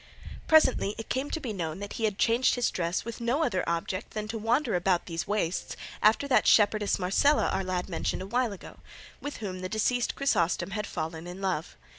Presently 0.47 0.95
it 0.97 1.09
came 1.09 1.29
to 1.29 1.39
be 1.39 1.53
known 1.53 1.77
that 1.79 1.93
he 1.93 2.05
had 2.05 2.17
changed 2.17 2.55
his 2.55 2.71
dress 2.71 3.05
with 3.05 3.21
no 3.21 3.43
other 3.43 3.63
object 3.69 4.15
than 4.15 4.27
to 4.29 4.37
wander 4.39 4.73
about 4.75 5.05
these 5.05 5.27
wastes 5.27 5.77
after 6.01 6.27
that 6.27 6.47
shepherdess 6.47 6.97
Marcela 6.97 7.49
our 7.49 7.63
lad 7.63 7.87
mentioned 7.87 8.23
a 8.23 8.25
while 8.25 8.51
ago, 8.51 8.79
with 9.21 9.37
whom 9.37 9.59
the 9.59 9.69
deceased 9.69 10.15
Chrysostom 10.15 10.71
had 10.71 10.87
fallen 10.87 11.27
in 11.27 11.39
love. 11.39 11.77